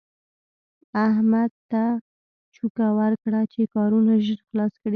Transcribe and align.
احمد 1.07 1.51
ته 1.71 1.83
چوکه 2.55 2.85
ورکړه 2.99 3.41
چې 3.53 3.61
کارونه 3.75 4.11
ژر 4.25 4.39
خلاص 4.47 4.73
کړي. 4.81 4.89